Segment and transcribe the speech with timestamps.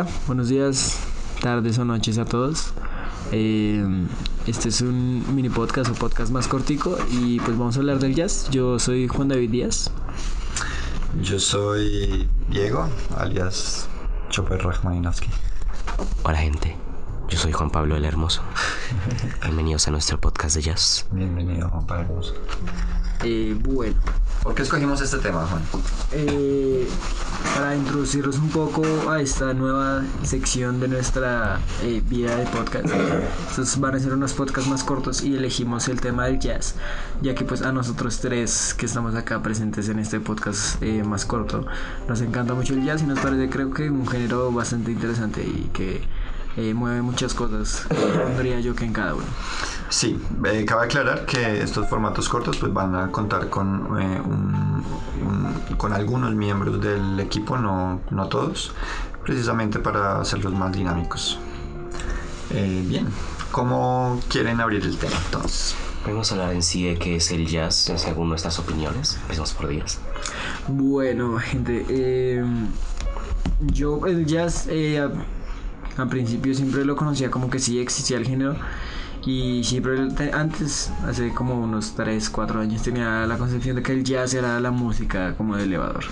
[0.00, 0.96] Hola, buenos días,
[1.42, 2.72] tardes o noches a todos.
[3.32, 3.84] Eh,
[4.46, 8.14] este es un mini podcast o podcast más cortico y pues vamos a hablar del
[8.14, 8.48] jazz.
[8.50, 9.90] Yo soy Juan David Díaz.
[11.20, 13.88] Yo soy Diego, alias
[14.30, 15.28] Chopper Rachmaninoffsky.
[16.22, 16.78] Hola gente,
[17.28, 18.40] yo soy Juan Pablo el Hermoso.
[19.42, 21.04] Bienvenidos a nuestro podcast de jazz.
[21.10, 22.34] Bienvenido Juan Pablo Hermoso.
[23.22, 23.96] Eh, bueno,
[24.42, 25.62] ¿Por qué escogimos este tema, Juan?
[26.12, 26.88] eh,
[27.54, 32.86] para introducirlos un poco a esta nueva sección de nuestra eh, vida de podcast.
[33.48, 36.74] Estos van a ser unos podcasts más cortos y elegimos el tema del jazz,
[37.20, 41.24] ya que pues a nosotros tres que estamos acá presentes en este podcast eh, más
[41.24, 41.66] corto,
[42.08, 45.70] nos encanta mucho el jazz y nos parece creo que un género bastante interesante y
[45.72, 46.02] que
[46.56, 47.86] eh, mueve muchas cosas,
[48.24, 49.24] pondría yo que en cada uno.
[49.88, 54.84] Sí, eh, cabe aclarar que estos formatos cortos pues van a contar con, eh, un-
[55.26, 58.72] un- con algunos miembros del equipo, no, no todos,
[59.24, 61.38] precisamente para hacerlos más dinámicos.
[62.50, 63.08] Eh, bien,
[63.52, 65.74] ¿cómo quieren abrir el tema entonces?
[66.06, 69.18] Vamos a hablar en sí de qué es el jazz según nuestras opiniones.
[69.22, 69.98] Empecemos por días.
[70.66, 72.42] Bueno, gente, eh,
[73.60, 74.66] yo el jazz
[75.90, 78.56] eh, a, a principio siempre lo conocía como que sí existía el género
[79.26, 83.92] y siempre te- antes, hace como unos 3, 4 años tenía la concepción de que
[83.92, 86.04] el jazz era la música como de elevador.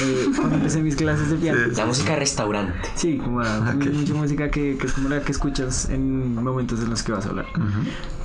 [0.00, 1.58] Eh, cuando empecé mis clases de piano.
[1.76, 2.88] La música restaurante.
[2.94, 6.88] Sí, como la- mucha música que, que es como la que escuchas en momentos en
[6.88, 7.46] los que vas a hablar.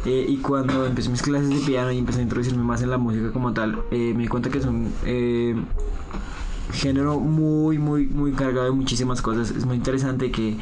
[0.06, 2.98] Eh, y cuando empecé mis clases de piano y empecé a introducirme más en la
[2.98, 5.56] música como tal, eh, me di cuenta que es un eh,
[6.74, 9.52] género muy, muy, muy cargado de muchísimas cosas.
[9.52, 10.58] Es muy interesante que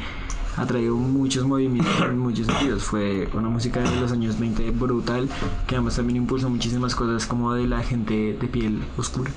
[0.56, 2.82] ha traído muchos movimientos en muchos sentidos.
[2.84, 5.28] Fue una música de los años 20 brutal,
[5.66, 9.30] que además también impulsó muchísimas cosas como de la gente de piel oscura.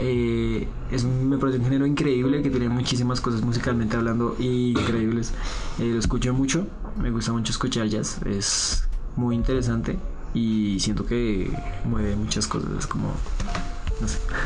[0.00, 5.32] Eh, es un- me parece un género increíble que tiene muchísimas cosas musicalmente hablando increíbles.
[5.78, 6.66] Eh, lo escucho mucho,
[7.00, 8.86] me gusta mucho escuchar jazz, es
[9.16, 9.98] muy interesante
[10.34, 11.50] y siento que
[11.84, 13.12] mueve muchas cosas, es como,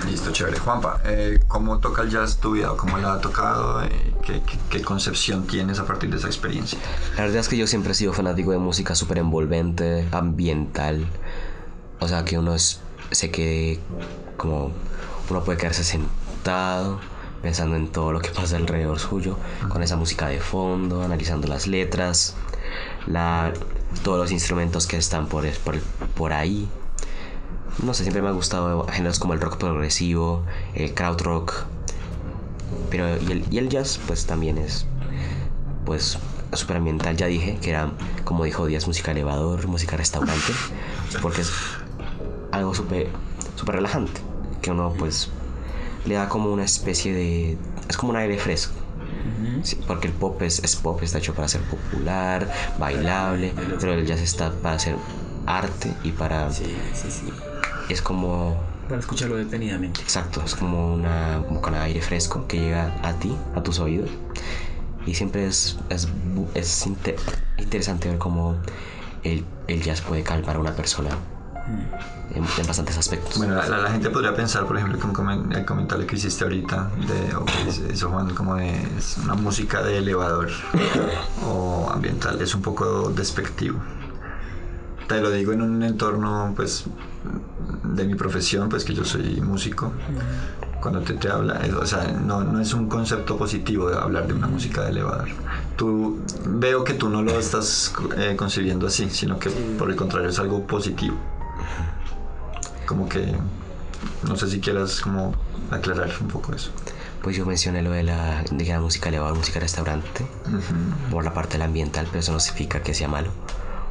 [0.06, 0.58] Listo, chévere.
[0.58, 2.72] Juanpa, eh, ¿cómo toca el jazz tu vida?
[2.76, 3.82] ¿Cómo la ha tocado?
[3.82, 6.78] Eh, ¿qué, qué, qué concepción tienes a partir de esa experiencia?
[7.16, 11.06] La verdad es que yo siempre he sido fanático de música súper envolvente, ambiental.
[12.00, 12.80] O sea, que uno es,
[13.10, 13.80] se quede
[14.36, 14.72] como...
[15.30, 17.00] Uno puede quedarse sentado
[17.42, 19.36] pensando en todo lo que pasa alrededor suyo,
[19.68, 22.36] con esa música de fondo, analizando las letras,
[23.06, 23.52] la,
[24.04, 25.80] todos los instrumentos que están por, por,
[26.14, 26.68] por ahí.
[27.82, 30.44] No sé, siempre me ha gustado géneros como el rock progresivo,
[30.74, 31.64] el krautrock.
[32.90, 34.86] Pero y el, y el jazz pues también es
[35.84, 36.18] pues
[36.52, 37.90] súper ambiental, ya dije, que era,
[38.24, 40.52] como dijo Díaz, música elevador, música restaurante,
[41.20, 41.50] porque es
[42.50, 43.08] algo súper
[43.56, 44.20] súper relajante,
[44.60, 45.30] que uno pues
[46.04, 47.58] le da como una especie de...
[47.88, 48.74] es como un aire fresco.
[49.62, 54.04] Sí, porque el pop es, es pop, está hecho para ser popular, bailable, pero el
[54.04, 54.96] jazz está para ser
[55.46, 56.50] arte y para...
[56.50, 56.64] sí,
[57.10, 57.32] sí.
[57.88, 58.56] Es como
[58.88, 60.00] Para escucharlo detenidamente.
[60.00, 64.10] Exacto, es como una como con aire fresco que llega a ti, a tus oídos.
[65.06, 66.08] Y siempre es, es,
[66.54, 67.16] es inte-
[67.58, 68.56] interesante ver cómo
[69.24, 71.10] el, el jazz puede calmar a una persona
[72.34, 73.36] en, en bastantes aspectos.
[73.36, 77.34] Bueno, la, la gente podría pensar, por ejemplo, como el comentario que hiciste ahorita, de,
[77.34, 80.48] o que dice eso Juan, como de es una música de elevador
[81.46, 83.80] o ambiental, es un poco despectivo.
[85.08, 86.84] Te lo digo en un entorno, pues,
[87.94, 89.92] de mi profesión, pues que yo soy músico.
[90.80, 94.26] Cuando te, te habla, es- o sea, no, no es un concepto positivo de hablar
[94.26, 95.28] de una música de elevador.
[95.76, 100.28] Tú, veo que tú no lo estás eh, concibiendo así, sino que por el contrario
[100.28, 101.16] es algo positivo
[102.86, 103.34] como que
[104.24, 105.34] no sé si quieras como
[105.70, 106.70] aclarar un poco eso.
[107.22, 110.26] Pues yo mencioné lo de la, de la música elevador, música restaurante,
[111.10, 113.30] por la parte del ambiental, pero eso no significa que sea malo.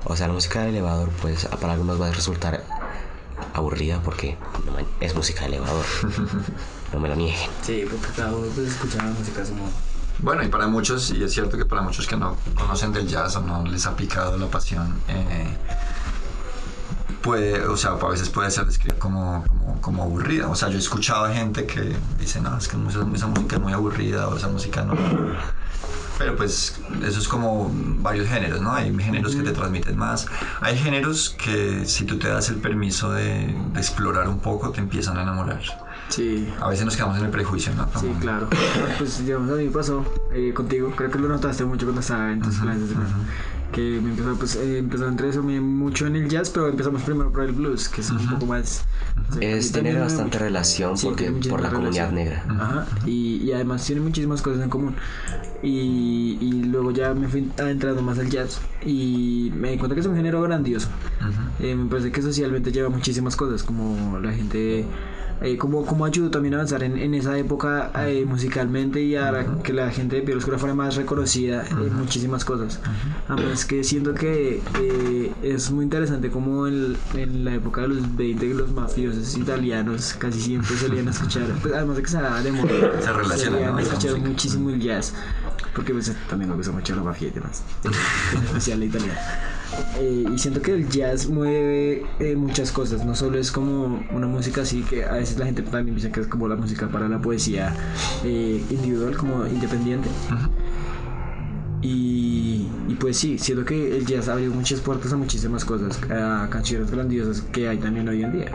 [0.03, 2.63] O sea, la música de elevador, pues para algunos va a resultar
[3.53, 5.85] aburrida porque no man- es música de elevador.
[6.93, 7.49] No me lo nieguen.
[7.61, 9.69] Sí, porque cada uno pues escucha la música a su modo.
[10.19, 13.37] Bueno, y para muchos, y es cierto que para muchos que no conocen del jazz
[13.37, 15.55] o no les ha picado la pasión, eh,
[17.21, 20.49] puede, o sea, a veces puede ser descrita como, como, como aburrida.
[20.49, 22.75] O sea, yo he escuchado a gente que dice, no, es que
[23.15, 24.93] esa música es muy aburrida o esa música no.
[26.21, 28.71] Pero pues eso es como varios géneros, ¿no?
[28.73, 30.27] Hay géneros que te transmiten más.
[30.59, 34.81] Hay géneros que si tú te das el permiso de, de explorar un poco, te
[34.81, 35.61] empiezan a enamorar.
[36.09, 37.87] Sí, A veces nos quedamos en el prejuicio, ¿no?
[37.99, 38.47] sí, claro.
[38.99, 42.41] Pues digamos, a mí pasó eh, contigo, creo que lo notaste mucho cuando estaba en
[42.41, 42.89] tus clases.
[42.89, 43.09] de piano.
[43.71, 47.31] Que me empezó, pues, eh, empezó a interesarme mucho en el jazz, pero empezamos primero
[47.31, 48.83] por el blues, que es un poco más...
[49.39, 52.45] Es me- bastante relación Sí, porque, tiene por la comunidad negra.
[52.49, 54.95] Ajá, y, y además tiene muchísimas cosas en común.
[55.63, 60.01] Y, y luego ya me fui adentrando más al jazz y me di cuenta que
[60.01, 60.89] es un género grandioso.
[61.59, 64.85] Eh, me parece que socialmente lleva muchísimas cosas, como la gente,
[65.41, 69.31] eh, como, como ayudó también a avanzar en, en esa época eh, musicalmente y a
[69.31, 72.79] la- que la gente de piel oscura fuera más reconocida en muchísimas cosas.
[73.27, 78.15] Además que siento que eh, es muy interesante como en, en la época de los
[78.15, 83.01] 20 los mafiosos italianos casi siempre solían escuchar, pues, además de que estaba de moda,
[83.01, 83.79] Se relaciona, solían ¿no?
[83.79, 85.13] Esa escuchar muchísimo el jazz.
[85.75, 87.63] Porque pues, también me gusta mucho la mafia y demás.
[88.35, 89.19] En especial la italiana.
[89.99, 93.05] Eh, y siento que el jazz mueve eh, muchas cosas.
[93.05, 96.21] No solo es como una música así que a veces la gente también piensa que
[96.21, 97.73] es como la música para la poesía
[98.23, 100.09] eh, individual, como independiente.
[101.83, 106.47] Y, y pues sí, siento que el jazz abrió muchas puertas a muchísimas cosas, a
[106.49, 108.51] canciones grandiosas que hay también hoy en día.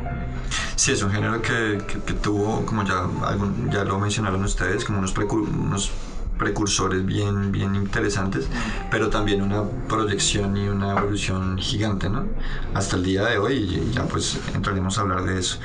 [0.76, 4.84] Sí, es un género que, que- que tuvo, como ya, algún- ya lo mencionaron ustedes,
[4.84, 5.90] como unos, unos
[6.38, 8.48] precursores bien, bien interesantes,
[8.90, 12.26] pero también una proyección y una evolución gigante, ¿no?
[12.74, 15.58] Hasta el día de hoy, ya pues entraremos a hablar de eso.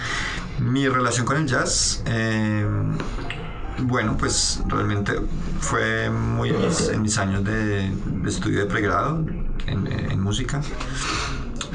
[0.59, 2.65] Mi relación con el jazz, eh,
[3.79, 5.13] bueno, pues realmente
[5.59, 9.25] fue muy en mis, años de, de estudio de pregrado
[9.67, 10.61] en, en música.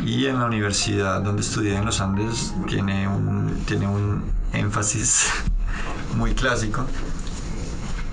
[0.04, 5.30] Y en la universidad donde estudié en los Andes tiene un, tiene un énfasis
[6.16, 6.86] muy clásico.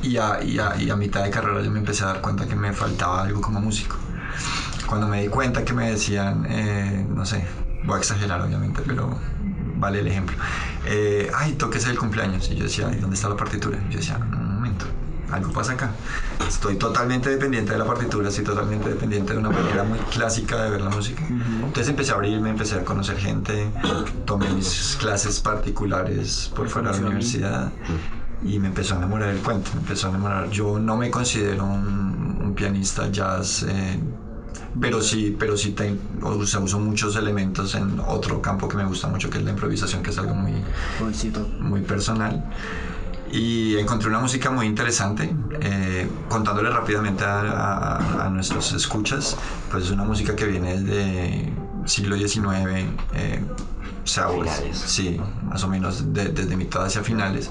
[0.03, 2.45] Y a, y, a, y a mitad de carrera yo me empecé a dar cuenta
[2.45, 3.95] que me faltaba algo como músico.
[4.85, 7.45] Cuando me di cuenta que me decían, eh, no sé,
[7.85, 9.17] voy a exagerar obviamente, pero
[9.77, 10.35] vale el ejemplo.
[10.85, 12.49] Eh, Ay, toques el cumpleaños.
[12.51, 13.79] Y yo decía, ¿y dónde está la partitura?
[13.89, 14.85] Y yo decía, un momento,
[15.31, 15.91] algo pasa acá.
[16.47, 20.69] Estoy totalmente dependiente de la partitura, estoy totalmente dependiente de una manera muy clásica de
[20.69, 21.23] ver la música.
[21.29, 23.71] Entonces empecé a abrirme, empecé a conocer gente,
[24.25, 27.71] tomé mis clases particulares por fuera de la universidad
[28.45, 30.49] y me empezó a enamorar el cuento, me empezó a enamorar.
[30.49, 33.99] Yo no me considero un, un pianista jazz, eh,
[34.79, 38.85] pero sí, pero sí te- o sea, uso muchos elementos en otro campo que me
[38.85, 40.53] gusta mucho, que es la improvisación, que es algo muy,
[41.59, 42.43] muy personal.
[43.31, 49.35] Y encontré una música muy interesante, eh, contándole rápidamente a, a- a nuestros escuchas,
[49.71, 51.53] pues es una música que viene desde
[51.85, 52.85] siglo XIX,
[53.15, 53.43] eh,
[54.03, 54.77] o sea, Finales.
[54.85, 57.49] sí, más o menos de- desde mitad hacia finales.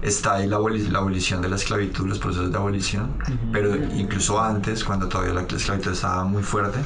[0.00, 3.14] Está ahí la, aboli- la abolición de la esclavitud, los procesos de abolición,
[3.52, 6.80] pero incluso antes, cuando todavía la esclavitud estaba muy fuerte,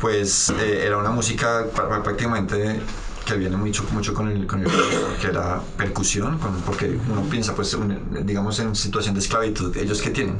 [0.00, 2.80] pues eh, era una música prácticamente
[3.26, 4.70] que viene mucho, mucho con el, con el
[5.20, 10.00] que era percusión, con- porque uno piensa, pues, un- digamos, en situación de esclavitud, ¿ellos
[10.00, 10.38] qué tienen?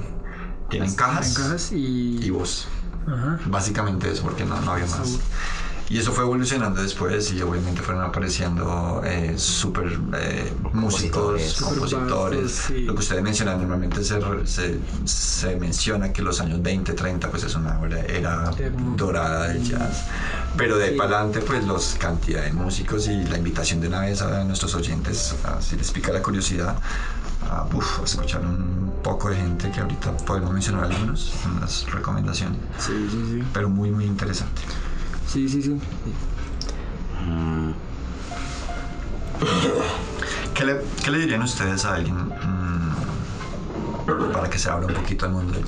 [0.69, 2.25] Tienen cajas, En cajas y...
[2.25, 2.69] y voz.
[3.07, 3.39] Ajá.
[3.47, 5.19] Básicamente eso, porque no, no había más.
[5.91, 12.53] Y eso fue evolucionando después y obviamente fueron apareciendo eh, super eh, músicos, Compositores.
[12.53, 12.85] sí.
[12.85, 17.43] Lo que ustedes mencionan, normalmente se, se, se menciona que los años 20, 30 pues
[17.43, 18.53] es una era,
[18.97, 20.05] dorada del jazz.
[20.57, 20.97] Pero de Sí.
[20.97, 24.77] para adelante pues los cantidad de músicos y la invitación de una vez a nuestros
[24.77, 26.77] oyentes, a- si les pica la curiosidad,
[27.51, 32.61] a, uf, a escuchar un poco de gente que ahorita podemos mencionar algunos, unas recomendaciones,
[32.79, 33.43] Sí, sí, sí.
[33.53, 34.63] pero muy muy interesante.
[35.31, 35.71] Sí, sí, sí.
[37.27, 37.71] Mm,
[40.55, 42.95] ¿Qué le, qué le dirían ustedes a alguien mm,
[44.33, 45.59] para que se abra un poquito al mundo?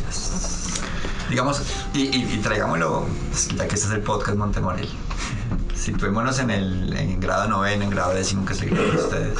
[1.31, 1.63] Digamos,
[1.95, 4.89] y, y, y traigámoslo, pues, ya que este es el podcast Montemorel.
[5.75, 9.39] Situémonos en el en grado noveno, en grado décimo, que es el grado de ustedes.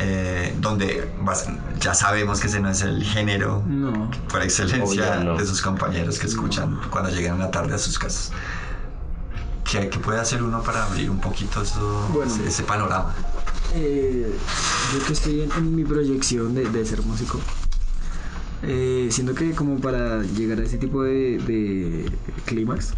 [0.00, 1.46] eh, donde vas-
[1.80, 4.10] ya sabemos que ese no es el género No.
[4.28, 5.36] por excelencia no.
[5.36, 8.30] de sus compañeros que escuchan cuando llegan en la tarde a sus casas.
[9.74, 12.32] ¿Qué, qué puede hacer uno para abrir un poquito eso- Bueno.
[12.32, 13.12] ese, ese panorama?
[13.74, 14.32] Eh,
[14.92, 17.40] yo que estoy en, en mi proyección de, de ser músico,
[18.62, 22.08] eh, siento que como para llegar a ese tipo de, de
[22.44, 22.94] clímax,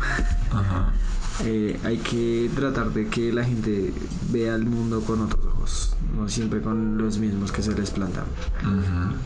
[0.51, 0.93] Ajá.
[1.45, 3.95] eh, hay que tratar de que la gente
[4.31, 8.25] vea el mundo con otros ojos, no siempre con los mismos que se les plantan.
[8.63, 9.17] Ujú.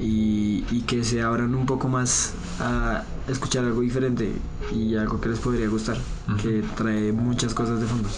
[0.00, 4.32] Y, y que se abran un poco más a escuchar algo diferente
[4.74, 5.98] y algo que les podría gustar,
[6.40, 8.08] que trae muchas cosas de fondo.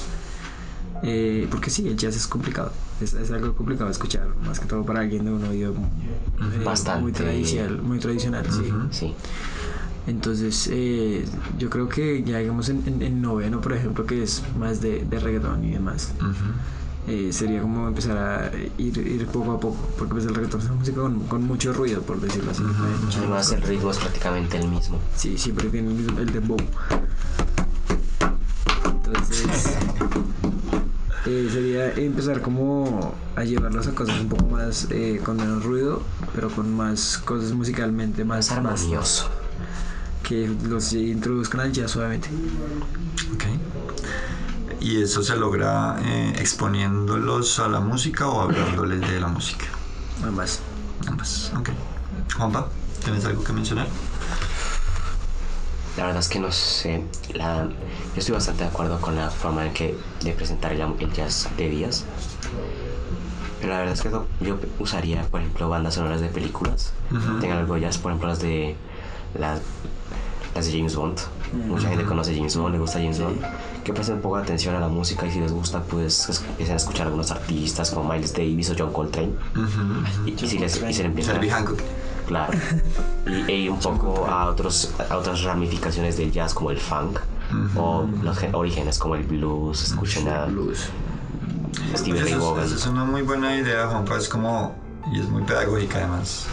[1.02, 4.66] Eh, porque sí, el jazz es complicado, es, es algo complicado de escuchar, más que
[4.66, 7.02] todo para alguien de un oído eh, Bastante.
[7.02, 8.60] muy tradicional, muy tradicional sí.
[8.70, 8.88] Ujú.
[8.90, 9.14] sí.
[10.06, 11.24] Entonces, eh,
[11.58, 15.04] yo creo que ya digamos en, en- en noveno, por ejemplo, que es más de,
[15.04, 16.30] de reggaetón y demás, Ujú.
[17.06, 20.66] Eh, sería como empezar a ir, ir poco a poco, porque pues el reggaetón es
[20.66, 22.62] una música con, con mucho ruido, por decirlo así.
[22.62, 24.98] Mucho- Además, el ritmo es prácticamente el mismo.
[25.16, 26.56] Sí, siempre tiene el, mismo- el dembow.
[29.06, 29.46] Entonces,
[31.26, 36.02] eh, sería empezar como a llevarlos a cosas un poco más eh, con menos ruido,
[36.34, 39.28] pero con más cosas musicalmente más, armonioso.
[40.22, 42.28] que los introduzcan al jazz suavemente.
[43.34, 43.44] Ok.
[44.84, 49.64] ¿Y eso se logra eh, exponiéndolos a la música o hablándoles de la música?
[50.22, 50.60] Ambas.
[51.06, 51.52] Ambas.
[51.58, 51.70] Ok.
[52.36, 52.68] Juanpa,
[53.02, 53.88] ¿tienes algo que mencionar?
[55.96, 57.02] La verdad es que no sé.
[57.34, 61.12] La, yo estoy bastante de acuerdo con la forma en que de presentar el, el
[61.12, 62.04] jazz de Díaz.
[63.60, 66.92] Pero la verdad es que no- yo usaría, por ejemplo, bandas sonoras de películas.
[67.10, 67.38] Ujú.
[67.40, 68.76] Tengan algo de jazz, por ejemplo, las de
[69.38, 69.60] las,
[70.54, 71.18] las de James Bond.
[71.52, 73.40] Mucha gente conoce James Bond, le gusta James Bond.
[73.84, 76.76] Que presten de atención a la música y si les gusta, pues es- empiecen a
[76.78, 79.32] escuchar algunos artistas como Miles Davis o John Coltrane.
[80.26, 81.40] Y, y si les, y se le empiezan a-.
[82.26, 82.54] Claro.
[83.26, 87.18] Y, e ir un poco a, otros, a otras ramificaciones del jazz como el funk
[87.76, 89.82] o los gen- orígenes como el blues.
[89.84, 90.88] Escuchen a Blues.
[91.94, 92.64] Stevie Pues Ray Vaughan.
[92.64, 94.16] eso es una muy buena idea, Juanpa.
[94.16, 94.74] Es como,
[95.12, 96.46] y es muy pedagógica además.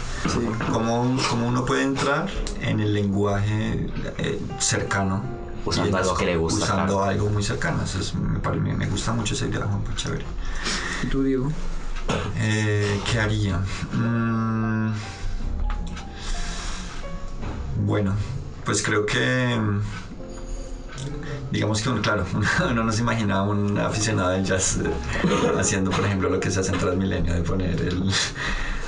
[0.72, 2.28] Como, como uno puede entrar
[2.60, 3.86] en el lenguaje
[4.18, 5.24] eh, cercano.
[5.64, 7.04] Usando algo que le gusta, Usando claro.
[7.10, 7.82] algo muy cercano.
[7.84, 9.94] Eso es- me, me, me gusta mucho esa idea, Juanpa.
[9.94, 10.24] Chévere.
[11.02, 11.50] ¿Y tú, Diego?
[12.36, 13.58] Eh, ¿Qué haría?
[13.92, 14.92] Mm,
[17.84, 18.14] bueno,
[18.64, 19.58] pues creo que.
[21.50, 22.24] Digamos que, uno, claro,
[22.70, 24.90] uno no se imaginaba un aficionado del jazz eh,
[25.58, 28.10] haciendo, por ejemplo, lo que se hace en Transmilenio, de poner el,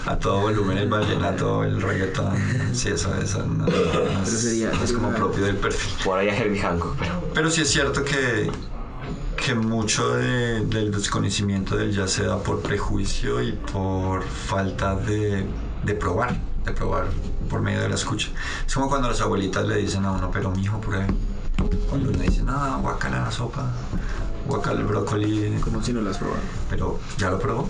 [0.06, 2.34] a todo volumen el vallenato, el reggaetón.
[2.72, 5.92] Sí, eso, eso no, no es, sería- no es como propio del perfil.
[6.04, 8.50] Por ahí a Herbie Hancock, pero Pero sí es cierto que,
[9.36, 15.46] que mucho de- del desconocimiento del jazz se da por prejuicio y por falta de,
[15.84, 17.06] de probar, de probar
[17.48, 18.28] por medio de la escucha.
[18.66, 21.06] Es como cuando las abuelitas le dicen a uno, pero mijo, pruebe.
[21.88, 23.70] Cuando uno dice, no, guacala la sopa,
[24.46, 26.40] guacala el brócoli, Como si no lo has probado.
[26.68, 27.68] pero ¿ya lo probó?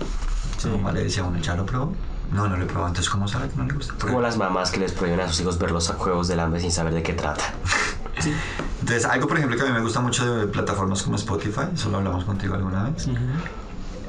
[0.57, 1.93] Su mamá le decía a uno, ¿ya lo probó?
[2.31, 3.93] No, no lo he probado, entonces ¿cómo sabe que no le gusta?
[3.99, 6.71] como las mamás que les prohíben a sus hijos ver los juegos del hambre sin
[6.71, 7.43] saber de qué trata.
[8.81, 11.89] Entonces, algo, por ejemplo, que a mí me gusta mucho de plataformas como Spotify, eso
[11.89, 13.07] lo hablamos contigo alguna vez,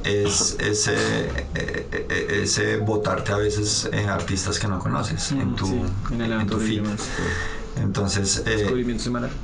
[0.04, 0.94] es ese,
[1.54, 5.82] eh, ese votarte a veces en artistas que no conoces en tu, Sí,
[6.12, 6.82] en el en tu feed.
[7.76, 8.66] Entonces, eh,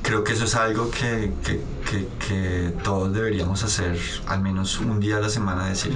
[0.01, 4.99] creo que eso es algo que, que, que, que todos deberíamos hacer al menos un
[4.99, 5.93] día a la semana, decir,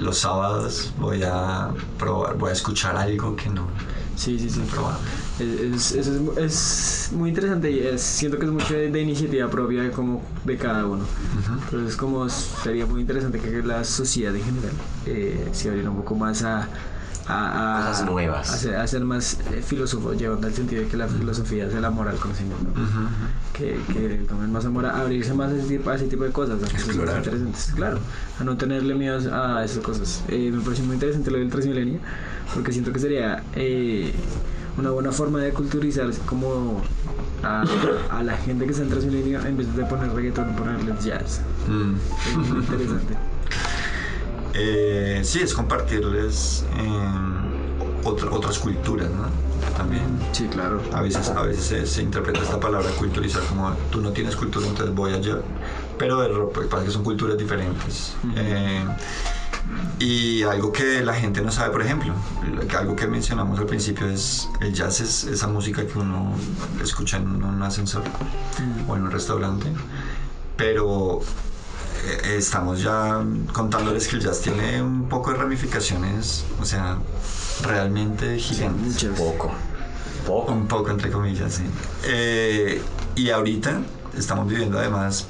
[0.00, 3.68] los sábados voy a probar, voy a escuchar algo que no
[4.20, 4.60] Sí, sí, sí.
[5.38, 9.48] Es, es, es, es muy interesante y es, siento que es mucho de, de iniciativa
[9.48, 11.04] propia de, como de cada uno.
[11.64, 14.72] Entonces como sería muy interesante que la sociedad en general
[15.06, 16.68] eh, se abriera un poco más a...
[17.30, 18.50] A, a- Cosas nuevas.
[18.50, 21.74] A ser, a ser más eh, filósofos, llevando al sentido de que la filosofía es
[21.74, 22.66] el amor al conocimiento.
[23.52, 26.32] Que, que tomen más amor a abrirse más a ese tipo, a ese tipo de
[26.32, 27.98] cosas, a cosas interesantes, claro,
[28.40, 30.22] a no tenerle miedo a esas cosas.
[30.28, 32.00] Eh, me parece muy interesante lo del Transmilenio,
[32.54, 34.12] porque siento que sería eh,
[34.78, 36.80] una buena forma de culturizar como
[37.42, 37.64] a,
[38.10, 41.40] a la gente que está en Transmilenio en vez de poner reggaetón, ponerles jazz.
[41.68, 41.94] Mm.
[42.30, 43.14] Es muy interesante.
[44.54, 46.88] Eh, sí, es compartirles eh,
[48.04, 49.28] otra- otras culturas, ¿no?
[49.76, 50.18] También.
[50.32, 50.82] Sí, claro.
[50.92, 54.66] A veces, a veces se, se interpreta esta palabra culturizar como tú no tienes cultura,
[54.66, 55.36] entonces voy allá.
[55.98, 58.14] Pero de ro- pues, pasa que son culturas diferentes.
[58.36, 58.84] Eh,
[59.98, 62.14] y algo que la gente no sabe, por ejemplo,
[62.52, 66.32] lo que- algo que mencionamos al principio es el jazz es esa música que uno
[66.82, 68.02] escucha en un ascensor
[68.88, 69.70] o en un restaurante.
[70.56, 71.20] Pero
[72.24, 76.98] estamos ya contándoles que el jazz tiene un poco de ramificaciones, o sea,
[77.62, 79.04] realmente gigantes.
[79.04, 79.18] Muchas.
[79.18, 79.50] Poco.
[80.26, 80.52] Poco.
[80.52, 81.64] Un poco, entre comillas, sí.
[82.04, 82.82] Eh,
[83.16, 83.80] y ahorita
[84.16, 85.26] estamos viviendo además,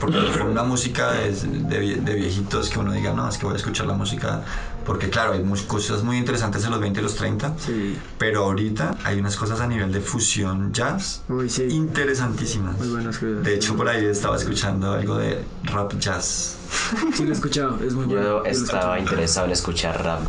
[0.00, 3.54] porque fue una música de, de de viejitos que uno diga, no, es que voy
[3.54, 4.42] a escuchar la música,
[4.84, 7.96] porque claro, hay muchas cosas muy interesantes en los 20 y los 30, Sí.
[8.18, 11.64] pero ahorita hay unas cosas a nivel de fusión jazz Uy, sí.
[11.70, 12.76] interesantísimas.
[12.78, 13.44] Muy buenas cosas.
[13.44, 16.56] De hecho, por ahí estaba escuchando algo de rap jazz.
[17.14, 18.22] Sí, lo he escuchado, es muy bueno.
[18.22, 20.20] Yo estaba interesado en escuchar rap,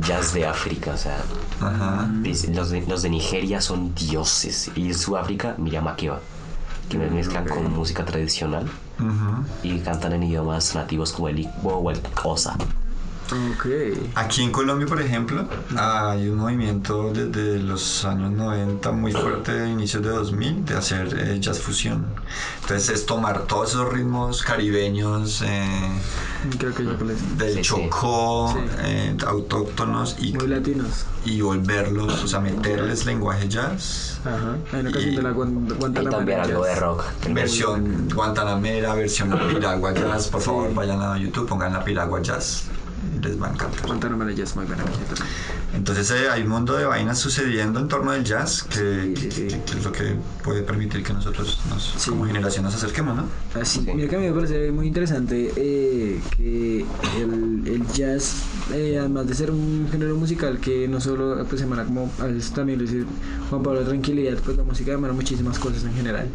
[0.00, 1.18] jazz de África, o sea,
[1.60, 2.08] Ajá.
[2.52, 6.20] los de, los de Nigeria son dioses y en Sudáfrica Miriam Makeba,
[6.88, 8.68] que me mezclan con música tradicional
[9.62, 12.56] y cantan en idiomas nativos como el Igbo o el Xhosa.
[13.32, 13.66] Ok.
[14.14, 15.44] Aquí en Colombia, por ejemplo,
[15.76, 21.14] hay un movimiento desde los años 90 muy fuerte, de inicios de 2000, de hacer
[21.18, 22.06] eh, jazz fusión.
[22.62, 25.66] Entonces es tomar todos esos ritmos caribeños eh,
[26.58, 27.62] Creo que del Sí.
[27.62, 28.60] Chocó, Sí.
[28.84, 31.06] eh, autóctonos y, Muy latinos.
[31.24, 34.20] y volverlos, o sea, meterles lenguaje jazz.
[34.24, 34.56] Ajá.
[34.72, 36.10] Hay una canción Y- de la Guan- Y Guantanamera.
[36.18, 37.04] también algo de rock.
[37.30, 40.28] Versión Guantanamera, versión La Piragua Jazz.
[40.28, 40.74] Por favor, Sí.
[40.74, 42.64] vayan a YouTube, pongan La Piragua Jazz.
[43.20, 43.86] 2024.
[43.88, 45.04] Montana Malaysia mooy beneen bi ci
[45.76, 49.30] Entonces eh, hay un mundo de vainas sucediendo en torno del jazz que, Sí, sí,
[49.30, 49.42] sí.
[49.48, 52.10] que- que es lo que puede permitir que nosotros nos, Sí.
[52.10, 53.24] como generación nos acerquemos, ¿no?
[53.60, 53.90] Así, Sí.
[53.94, 56.86] mira que a mí me parece muy interesante eh, que
[57.20, 58.42] el, el jazz,
[58.72, 62.50] eh, además de ser un género musical que no solo pues, emana como a veces
[62.52, 63.04] también lo dice
[63.50, 66.28] Juan Pablo Tranquilidad, pues la música emana muchísimas cosas en general,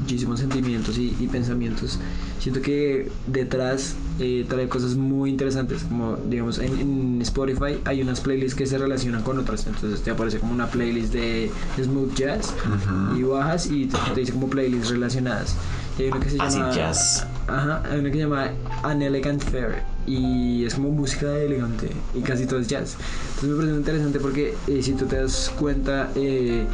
[0.00, 1.98] muchísimos sentimientos y, y pensamientos.
[2.40, 8.20] Siento que detrás eh, trae cosas muy interesantes, como digamos en, en Spotify hay unas
[8.20, 11.50] playlists que se relacionan con otras, entonces te aparece como una playlist de
[11.82, 13.18] smooth jazz Ujú.
[13.18, 15.56] y bajas y te, te dice como playlists relacionadas.
[15.98, 17.26] Y hay una que se Acid llama jazz.
[17.46, 18.50] Ajá, hay una que se llama
[18.82, 22.96] An Elegant Fair y es como música elegante y casi todo es jazz.
[23.42, 26.64] Entonces me parece muy interesante porque eh, si tú te das cuenta, eh,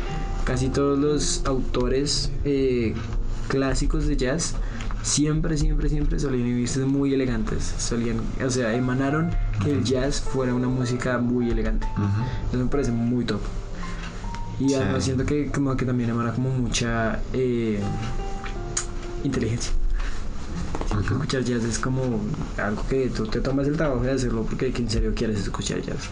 [0.45, 2.95] casi todos los autores eh,
[3.49, 4.55] clásicos de jazz
[5.11, 7.63] siempre, siempre, siempre solían irse muy elegantes.
[7.79, 9.31] Solían, o sea, emanaron
[9.63, 11.87] que el jazz fuera una música muy elegante.
[11.97, 12.49] Ujú.
[12.53, 13.41] Eso me parece muy top.
[14.59, 14.75] Y Sí.
[14.75, 17.81] además siento que como que también emana como mucha eh,
[19.23, 19.73] inteligencia.
[20.89, 22.21] Siento que Escuchar jazz es como
[22.57, 26.09] algo que tú te tomas el trabajo de hacerlo porque en serio quieres escuchar jazz.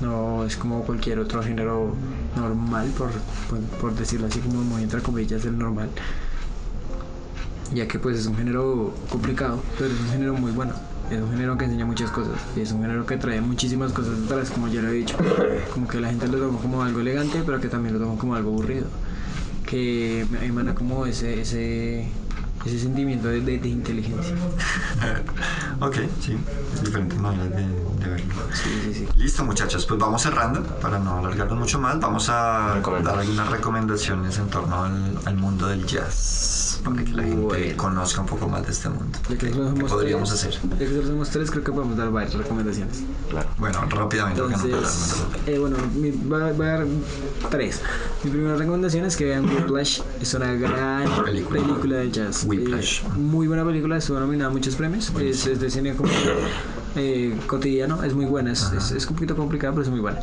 [0.00, 1.94] No es como cualquier otro género
[2.36, 3.10] normal, por,
[3.48, 5.88] por, por decirlo así, como muy entre comillas, el normal.
[7.72, 10.74] Ya que pues es un género complicado, pero es un género muy bueno.
[11.10, 12.34] Es un género que enseña muchas cosas.
[12.56, 15.16] Y es un género que trae muchísimas cosas detrás, como ya lo he dicho.
[15.72, 18.34] Como que la gente lo toma como algo elegante, pero que también lo toma como
[18.34, 18.86] algo aburrido.
[19.66, 22.06] Que emana como ese, ese,
[22.64, 24.34] ese sentimiento de, de- de inteligencia.
[25.80, 26.36] Ok, sí,
[26.84, 28.34] diferentes maneras de, de verlo.
[28.52, 29.08] Sí, sí, sí.
[29.16, 31.98] Listo, muchachos, pues vamos cerrando para no alargarnos mucho más.
[32.00, 37.22] Vamos a dar algunas recomendaciones en torno al, al mundo del jazz para que la
[37.22, 37.76] gente Bueno.
[37.76, 39.18] conozca un poco más de este mundo.
[39.28, 39.50] ¿Qué, qué
[39.88, 40.70] podríamos tres, hacer?
[40.70, 43.02] Ya que somos tres, creo que podemos dar varias recomendaciones.
[43.30, 43.48] Claro.
[43.58, 45.54] Bueno, rápidamente, no Entonces, rápido.
[45.54, 46.86] eh, bueno, mi- voy a, voy a dar
[47.50, 47.80] tres.
[48.22, 50.00] Mi primera recomendación es que vean Whiplash.
[50.20, 51.60] Es una gran Película.
[51.62, 52.44] película, de jazz.
[52.46, 53.02] Whiplash.
[53.02, 55.10] Eh, muy buena película, estuvo nominada a muchos premios.
[55.18, 56.10] Es, es de cine como
[56.96, 58.52] eh, cotidiano, es muy buena.
[58.52, 60.20] Es, es, es un poquito complicada, pero es muy buena.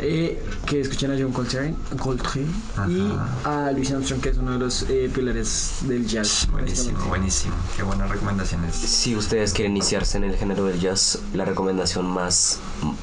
[0.00, 2.48] Eh, que escuchen a John Coltrane, Coltrane
[2.88, 3.12] y
[3.44, 6.46] a Louis Armstrong, que es uno de los eh, pilares del jazz.
[6.50, 7.54] Buenísimo, buenísimo.
[7.76, 8.74] Qué buenas recomendaciones.
[8.74, 12.58] Si ustedes quieren iniciarse en el género del jazz, la recomendación más,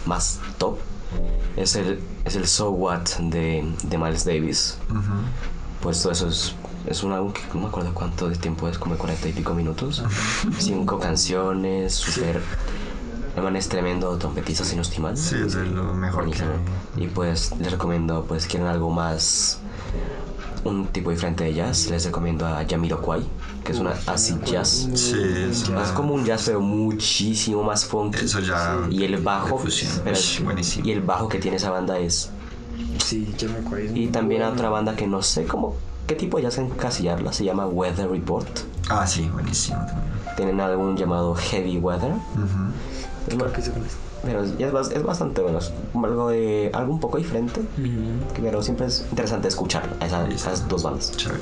[0.06, 0.78] más top
[1.58, 4.78] es el, es el So What de, de Miles Davis.
[4.90, 5.00] Ujú.
[5.82, 6.54] Pues todo eso es,
[6.88, 9.54] es un álbum que no me acuerdo cuánto de tiempo es, como 40 y pico
[9.54, 10.04] minutos.
[10.58, 12.42] Cinco canciones, súper...
[13.36, 15.16] El man es tremendo trompetista, si no estoy mal.
[15.18, 16.44] Sí, es de lo mejor que.
[16.98, 19.60] Y pues les recomiendo, pues quieren algo más,
[20.66, 23.22] un tipo diferente de jazz, les recomiendo a Jamiroquai,
[23.64, 24.90] que es una acid jazz.
[24.96, 25.16] Sí,
[25.50, 28.26] es Es como un jazz, pero muchísimo más funky.
[28.26, 28.82] Eso ya.
[28.90, 29.72] Y el bajo, de
[30.04, 30.86] pero- buenísimo.
[30.86, 32.32] y el bajo que tiene esa banda es.
[33.02, 33.34] Sí,
[33.66, 33.96] acuerdo.
[33.96, 35.76] Y también a otra banda que no sé cómo,
[36.08, 38.48] qué tipo de jazz encasillarla, se llama Weather Report.
[38.90, 40.12] Ah, sí, buenísimo también.
[40.36, 42.14] Tienen algún llamado Heavy Weather.
[43.28, 43.48] Es ba-
[44.24, 47.62] pero es, es bas- es bastante bueno, es algo, de, algo un poco diferente.
[48.40, 51.12] Pero siempre es interesante escuchar a esa- esas dos bandas.
[51.18, 51.42] Chévere.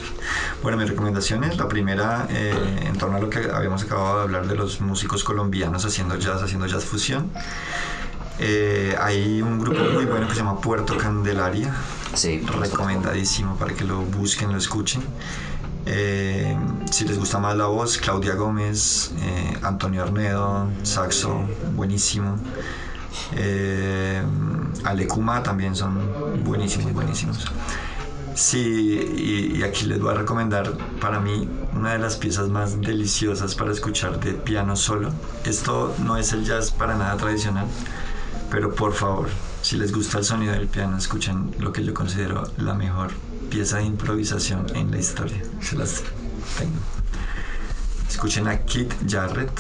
[0.64, 1.58] Bueno, mis recomendaciones.
[1.58, 2.54] La primera, eh,
[2.86, 6.42] en torno a lo que habíamos acabado de hablar de los músicos colombianos haciendo jazz,
[6.42, 7.32] haciendo jazz fusión.
[8.40, 11.74] Eh, hay un grupo muy bueno que se llama Puerto Candelaria.
[12.14, 15.02] Sí, Recomendadísimo para que lo busquen, lo escuchen.
[15.86, 16.58] Eh,
[16.92, 21.42] si les gusta más la voz, Claudia Gómez, eh, Antonio Arnedo, Saxo,
[21.76, 22.38] buenísimo.
[23.36, 24.22] Eh,
[24.84, 26.00] Alecuma también son
[26.44, 27.46] buenísimos, buenísimos.
[28.36, 28.60] Sí,
[29.18, 33.56] y, y aquí les voy a recomendar para mí una de las piezas más deliciosas
[33.56, 35.12] para escuchar de piano solo.
[35.44, 37.66] Esto no es el jazz para nada tradicional,
[38.50, 39.30] pero por favor,
[39.70, 43.12] si les gusta el sonido del piano, escuchen lo que yo considero la mejor
[43.52, 45.44] pieza de improvisación en la historia.
[45.62, 46.02] Se las
[46.58, 46.80] tengo.
[48.10, 49.52] Escuchen a Kit Jarrett,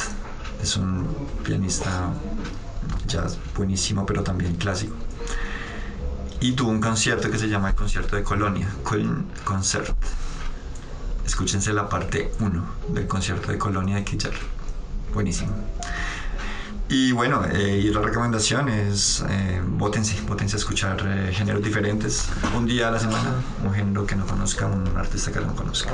[0.63, 1.08] es un
[1.43, 2.12] pianista
[3.06, 4.95] jazz buenísimo, pero también clásico.
[6.39, 9.95] Y tuvo un concierto que se llama el Concierto de Colonia, Köln Concert.
[11.24, 14.41] Escúchense la parte 1 del concierto de Colonia de Kit Jarrett.
[15.13, 15.54] Buenísimo.
[16.91, 22.25] Y bueno, eh, y la recomendación es eh, votense, votense a escuchar eh, géneros diferentes.
[22.58, 25.91] Un día a la semana, un género que no conozca, un artista que no conozca.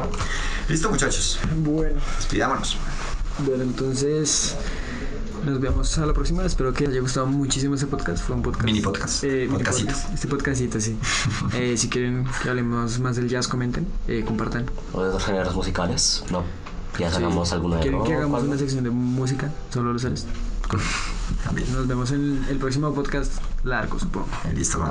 [0.70, 1.38] Listo, muchachos.
[1.58, 2.78] Bueno, Despidámonos.
[3.40, 4.56] bueno, entonces
[5.46, 6.46] nos vemos a la próxima.
[6.46, 8.24] Espero que les haya gustado muchísimo este podcast.
[8.24, 8.64] Fue un podcast.
[8.64, 9.24] Mini podcast.
[9.26, 9.92] mini Podcastito.
[9.92, 10.14] podcast.
[10.14, 10.98] Este podcastito, sí.
[11.56, 14.66] Eh, si quieren que hablemos más del jazz, comenten, eh, compartan.
[14.94, 16.46] O de otros géneros musicales, no.
[16.98, 19.52] Ya sacamos alguna de ¿Quieren que hagamos una sección de música?
[19.74, 20.26] Solo los sales.
[21.44, 21.72] También.
[21.74, 24.28] Nos vemos en el próximo podcast largo, supongo.
[24.54, 24.84] Listo.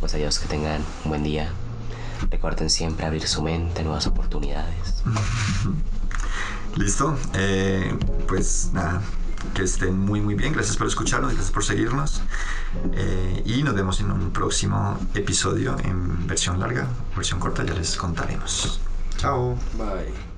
[0.00, 1.50] Pues adiós, que tengan un buen día.
[2.30, 5.02] Recuerden siempre abrir su mente a nuevas oportunidades.
[6.76, 7.16] Listo.
[7.34, 9.02] Eh, pues nada,
[9.54, 10.52] que estén muy muy bien.
[10.52, 12.22] Gracias por escucharnos, gracias por seguirnos.
[12.94, 17.96] Eh, y nos vemos en un próximo episodio en versión larga, versión corta, ya les
[17.96, 18.80] contaremos.
[19.18, 19.56] Chao.
[19.76, 20.31] Bye.